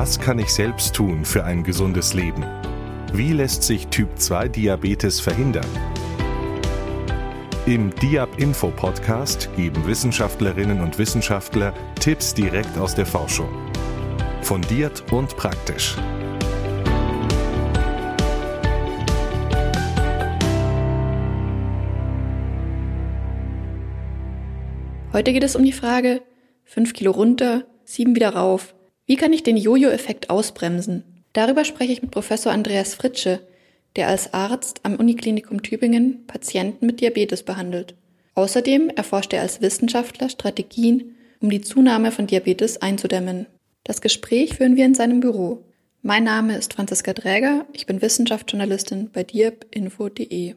[0.00, 2.42] Was kann ich selbst tun für ein gesundes Leben?
[3.12, 5.66] Wie lässt sich Typ-2-Diabetes verhindern?
[7.66, 13.50] Im Diab Info Podcast geben Wissenschaftlerinnen und Wissenschaftler Tipps direkt aus der Forschung.
[14.40, 15.98] Fundiert und praktisch.
[25.12, 26.22] Heute geht es um die Frage,
[26.64, 28.74] 5 Kilo runter, 7 wieder rauf.
[29.10, 31.02] Wie kann ich den Jojo-Effekt ausbremsen?
[31.32, 33.40] Darüber spreche ich mit Professor Andreas Fritsche,
[33.96, 37.96] der als Arzt am Uniklinikum Tübingen Patienten mit Diabetes behandelt.
[38.36, 43.46] Außerdem erforscht er als Wissenschaftler Strategien, um die Zunahme von Diabetes einzudämmen.
[43.82, 45.64] Das Gespräch führen wir in seinem Büro.
[46.02, 50.54] Mein Name ist Franziska Dräger, ich bin Wissenschaftsjournalistin bei diabinfo.de.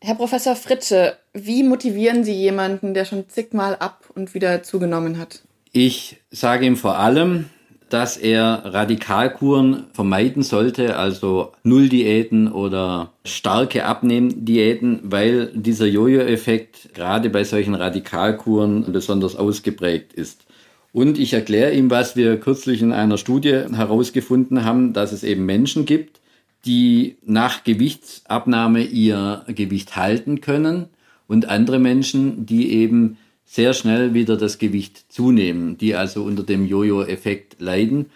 [0.00, 5.42] Herr Professor Fritsche, wie motivieren Sie jemanden, der schon zigmal ab und wieder zugenommen hat?
[5.70, 7.48] Ich sage ihm vor allem,
[7.90, 17.44] dass er Radikalkuren vermeiden sollte, also Nulldiäten oder starke Abnehmdiäten, weil dieser Jojo-Effekt gerade bei
[17.44, 20.46] solchen Radikalkuren besonders ausgeprägt ist.
[20.92, 25.44] Und ich erkläre ihm, was wir kürzlich in einer Studie herausgefunden haben, dass es eben
[25.44, 26.20] Menschen gibt,
[26.64, 30.86] die nach Gewichtsabnahme ihr Gewicht halten können
[31.26, 33.18] und andere Menschen, die eben
[33.50, 38.06] sehr schnell wieder das Gewicht zunehmen, die also unter dem Jojo-Effekt leiden.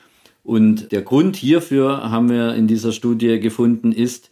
[0.44, 4.30] Und der Grund hierfür haben wir in dieser Studie gefunden, ist,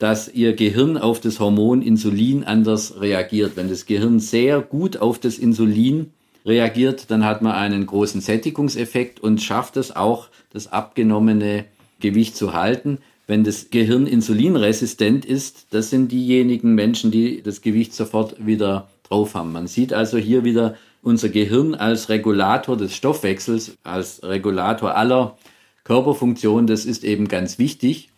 [0.00, 3.52] dass ihr Gehirn auf das Hormon Insulin anders reagiert.
[3.54, 6.10] Wenn das Gehirn sehr gut auf das Insulin
[6.44, 11.66] reagiert, dann hat man einen großen Sättigungseffekt und schafft es auch, das abgenommene
[12.00, 12.98] Gewicht zu halten
[13.30, 19.34] wenn das Gehirn insulinresistent ist, das sind diejenigen Menschen, die das Gewicht sofort wieder drauf
[19.34, 19.52] haben.
[19.52, 25.36] Man sieht also hier wieder unser Gehirn als Regulator des Stoffwechsels, als Regulator aller
[25.84, 26.66] Körperfunktionen.
[26.66, 28.08] Das ist eben ganz wichtig.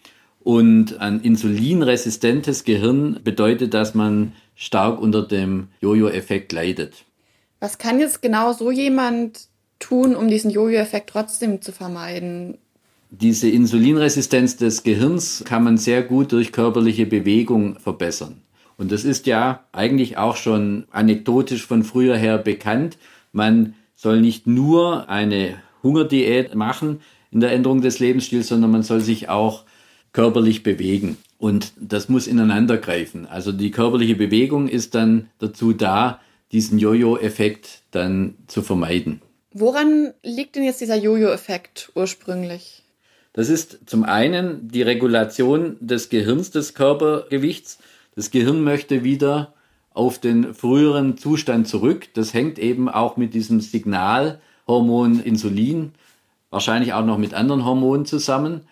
[0.40, 7.04] Und ein insulinresistentes Gehirn bedeutet, dass man stark unter dem Jojo-Effekt leidet.
[7.60, 9.46] Was kann jetzt genau so jemand
[9.78, 12.58] tun, um diesen Jojo-Effekt trotzdem zu vermeiden?
[13.10, 18.42] Diese Insulinresistenz des Gehirns kann man sehr gut durch körperliche Bewegung verbessern.
[18.82, 22.98] Und das ist ja eigentlich auch schon anekdotisch von früher her bekannt.
[23.30, 25.54] Man soll nicht nur eine
[25.84, 27.00] Hungerdiät machen
[27.30, 29.62] in der Änderung des Lebensstils, sondern man soll sich auch
[30.12, 31.16] körperlich bewegen.
[31.38, 33.24] Und das muss ineinander greifen.
[33.26, 36.18] Also die körperliche Bewegung ist dann dazu da,
[36.50, 39.22] diesen Jojo-Effekt dann zu vermeiden.
[39.52, 42.82] Woran liegt denn jetzt dieser Jojo-Effekt ursprünglich?
[43.32, 47.78] Das ist zum einen die Regulation des Gehirns des Körpergewichts.
[48.14, 49.54] Das Gehirn möchte wieder
[49.94, 52.08] auf den früheren Zustand zurück.
[52.14, 55.92] Das hängt eben auch mit diesem Signalhormon Insulin,
[56.50, 58.62] wahrscheinlich auch noch mit anderen Hormonen zusammen.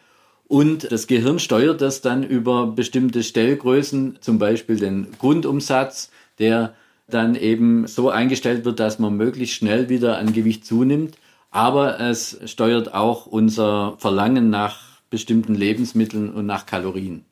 [0.46, 6.74] Und das Gehirn steuert das dann über bestimmte Stellgrößen, zum Beispiel den Grundumsatz, der
[7.08, 11.16] dann eben so eingestellt wird, dass man möglichst schnell wieder an Gewicht zunimmt
[11.50, 17.24] aber es steuert auch unser Verlangen nach bestimmten Lebensmitteln und nach Kalorien.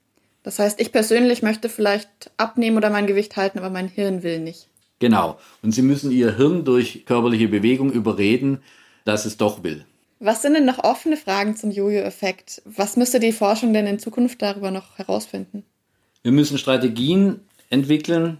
[0.48, 4.40] Das heißt, ich persönlich möchte vielleicht abnehmen oder mein Gewicht halten, aber mein Hirn will
[4.40, 4.68] nicht.
[4.98, 5.38] Genau.
[5.62, 8.62] Und Sie müssen Ihr Hirn durch körperliche Bewegung überreden,
[9.04, 9.84] dass es doch will.
[10.20, 12.62] Was sind denn noch offene Fragen zum Jojo-Effekt?
[12.64, 15.64] Was müsste die Forschung denn in Zukunft darüber noch herausfinden?
[16.22, 18.38] Wir müssen Strategien entwickeln,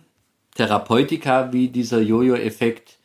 [0.55, 2.97] Therapeutika, wie dieser Jojo-Effekt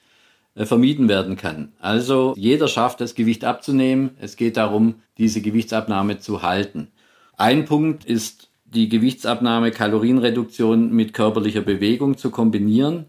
[0.55, 1.73] äh, vermieden werden kann.
[1.81, 4.11] Also jeder schafft es, Gewicht abzunehmen.
[4.21, 6.87] Es geht darum, diese Gewichtsabnahme zu halten.
[7.35, 13.05] Ein Punkt ist die Gewichtsabnahme, Kalorienreduktion mit körperlicher Bewegung zu kombinieren.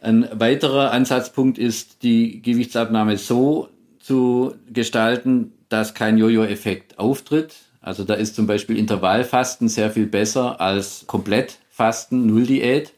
[0.00, 3.68] Ein weiterer Ansatzpunkt ist, die Gewichtsabnahme so
[3.98, 7.54] zu gestalten, dass kein Jojo-Effekt auftritt.
[7.80, 12.92] Also da ist zum Beispiel Intervallfasten sehr viel besser als Komplettfasten, Nulldiät.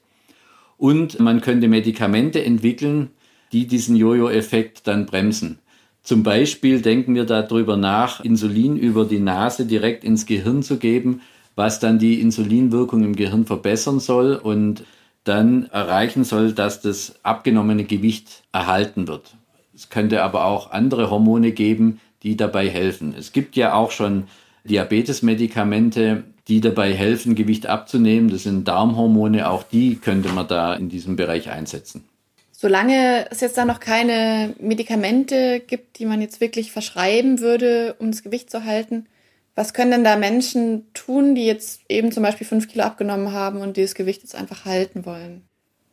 [0.76, 3.10] Und man könnte Medikamente entwickeln,
[3.52, 5.58] die diesen Jojo-Effekt dann bremsen.
[6.02, 11.20] Zum Beispiel denken wir darüber nach, Insulin über die Nase direkt ins Gehirn zu geben,
[11.58, 14.84] was dann die Insulinwirkung im Gehirn verbessern soll und
[15.24, 19.34] dann erreichen soll, dass das abgenommene Gewicht erhalten wird.
[19.74, 23.12] Es könnte aber auch andere Hormone geben, die dabei helfen.
[23.18, 24.28] Es gibt ja auch schon
[24.62, 28.30] Diabetesmedikamente, die dabei helfen, Gewicht abzunehmen.
[28.30, 32.04] Das sind Darmhormone, auch die könnte man da in diesem Bereich einsetzen.
[32.52, 38.12] Solange es jetzt da noch keine Medikamente gibt, die man jetzt wirklich verschreiben würde, um
[38.12, 39.06] das Gewicht zu halten,
[39.58, 43.60] was können denn da Menschen tun, die jetzt eben zum Beispiel fünf Kilo abgenommen haben
[43.60, 45.42] und dieses Gewicht jetzt einfach halten wollen?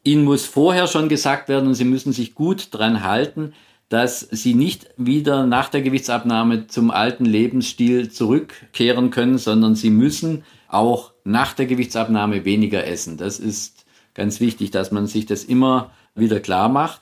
[0.04, 3.54] Ihnen muss vorher schon gesagt werden und Sie müssen sich gut dran halten,
[3.90, 10.44] dass sie nicht wieder nach der Gewichtsabnahme zum alten Lebensstil zurückkehren können, sondern sie müssen
[10.68, 13.18] auch nach der Gewichtsabnahme weniger essen.
[13.18, 17.02] Das ist ganz wichtig, dass man sich das immer wieder klar macht.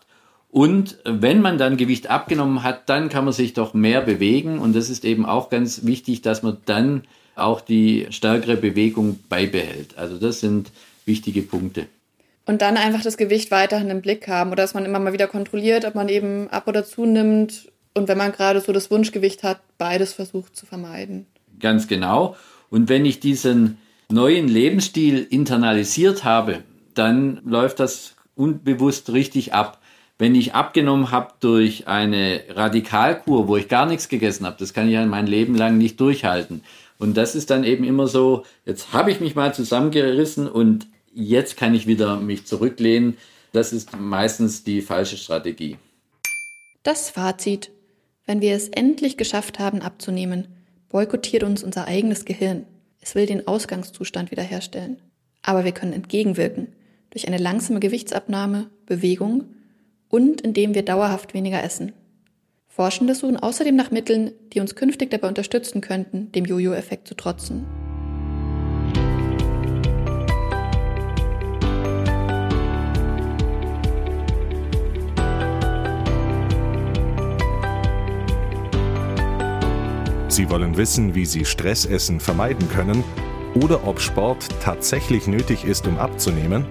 [0.54, 4.60] Und wenn man dann Gewicht abgenommen hat, dann kann man sich doch mehr bewegen.
[4.60, 7.06] Und das ist eben auch ganz wichtig, dass man dann
[7.36, 9.98] auch die stärkere Bewegung beibehält.
[9.98, 10.70] Also das sind
[11.08, 11.88] wichtige Punkte.
[12.46, 15.26] Und dann einfach das Gewicht weiterhin im Blick haben oder dass man immer mal wieder
[15.26, 17.72] kontrolliert, ob man eben ab oder zunimmt.
[17.96, 21.26] Und wenn man gerade so das Wunschgewicht hat, beides versucht zu vermeiden.
[21.60, 22.36] Ganz genau.
[22.70, 23.80] Und wenn ich diesen
[24.12, 26.60] neuen Lebensstil internalisiert habe,
[26.94, 29.80] dann läuft das unbewusst richtig ab.
[30.20, 34.88] Wenn ich abgenommen habe durch eine Radikalkur, wo ich gar nichts gegessen habe, das kann
[34.88, 36.64] ich ja mein Leben lang nicht durchhalten.
[37.00, 41.58] Und das ist dann eben immer so, jetzt habe ich mich mal zusammengerissen und jetzt
[41.58, 43.18] kann ich wieder mich zurücklehnen.
[43.52, 45.78] Das ist meistens die falsche Strategie.
[46.84, 47.72] Das Fazit.
[48.26, 50.48] Wenn wir es endlich geschafft haben abzunehmen,
[50.90, 52.66] boykottiert uns unser eigenes Gehirn.
[53.02, 55.02] Es will den Ausgangszustand wiederherstellen.
[55.42, 56.68] Aber wir können entgegenwirken
[57.10, 59.46] durch eine langsame Gewichtsabnahme, Bewegung
[60.14, 61.92] und indem wir dauerhaft weniger essen.
[62.68, 67.66] Forschende suchen außerdem nach Mitteln, die uns künftig dabei unterstützen könnten, dem Jojo-Effekt zu trotzen.
[80.28, 83.04] Sie wollen wissen, wie Sie Stressessen vermeiden können
[83.56, 86.68] oder ob Sport tatsächlich nötig ist, um abzunehmen?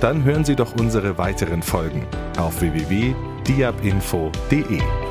[0.00, 2.06] Dann hören Sie doch unsere weiteren Folgen
[2.38, 5.05] auf www.diabinfo.de.